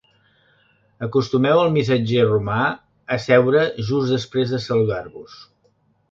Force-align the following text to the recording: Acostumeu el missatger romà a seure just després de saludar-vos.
Acostumeu 1.07 1.59
el 1.65 1.67
missatger 1.75 2.23
romà 2.31 2.57
a 3.15 3.17
seure 3.25 3.65
just 3.91 4.13
després 4.15 4.55
de 4.55 4.61
saludar-vos. 4.65 5.37